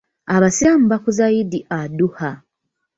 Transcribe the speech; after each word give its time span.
Abasiraamu 0.35 0.85
bakuza 0.91 1.25
Eid 1.37 1.51
Adhuha. 1.79 2.29